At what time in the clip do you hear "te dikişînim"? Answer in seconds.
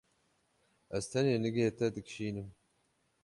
1.77-2.47